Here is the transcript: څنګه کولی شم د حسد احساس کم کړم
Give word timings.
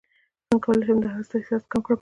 څنګه 0.47 0.59
کولی 0.65 0.83
شم 0.87 0.97
د 1.03 1.07
حسد 1.15 1.33
احساس 1.37 1.63
کم 1.71 1.79
کړم 1.85 1.89